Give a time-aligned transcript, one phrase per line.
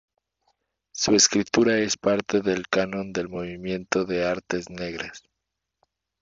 [0.93, 5.25] Su escritura es parte del canon del Movimiento de Artes Negras.